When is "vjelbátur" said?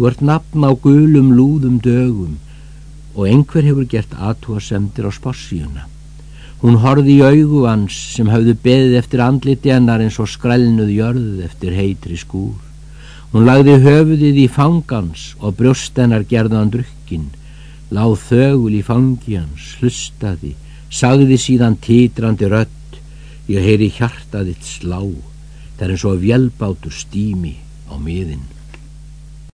26.24-26.96